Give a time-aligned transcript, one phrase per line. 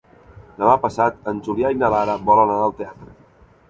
[0.61, 3.17] Demà passat en Julià i na Lara volen anar al teatre.